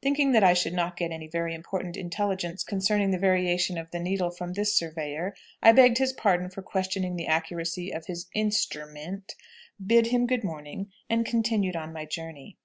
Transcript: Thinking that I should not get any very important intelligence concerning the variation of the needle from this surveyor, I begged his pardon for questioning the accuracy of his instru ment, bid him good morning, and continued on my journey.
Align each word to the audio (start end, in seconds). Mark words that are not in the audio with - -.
Thinking 0.00 0.32
that 0.32 0.42
I 0.42 0.54
should 0.54 0.72
not 0.72 0.96
get 0.96 1.10
any 1.10 1.28
very 1.28 1.54
important 1.54 1.98
intelligence 1.98 2.64
concerning 2.64 3.10
the 3.10 3.18
variation 3.18 3.76
of 3.76 3.90
the 3.90 4.00
needle 4.00 4.30
from 4.30 4.54
this 4.54 4.74
surveyor, 4.74 5.34
I 5.62 5.72
begged 5.72 5.98
his 5.98 6.14
pardon 6.14 6.48
for 6.48 6.62
questioning 6.62 7.16
the 7.16 7.26
accuracy 7.26 7.90
of 7.92 8.06
his 8.06 8.24
instru 8.34 8.90
ment, 8.90 9.34
bid 9.86 10.06
him 10.06 10.26
good 10.26 10.44
morning, 10.44 10.92
and 11.10 11.26
continued 11.26 11.76
on 11.76 11.92
my 11.92 12.06
journey. 12.06 12.56